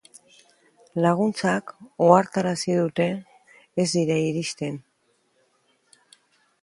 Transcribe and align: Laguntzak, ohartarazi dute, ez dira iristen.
Laguntzak, 1.05 1.73
ohartarazi 2.07 2.77
dute, 2.79 3.07
ez 3.85 3.87
dira 3.99 4.17
iristen. 4.31 4.81